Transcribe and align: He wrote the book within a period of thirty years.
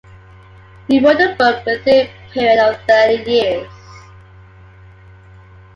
He 0.87 0.99
wrote 0.99 1.19
the 1.19 1.35
book 1.37 1.63
within 1.63 2.07
a 2.07 2.31
period 2.33 2.57
of 2.57 2.81
thirty 2.87 3.21
years. 3.31 3.69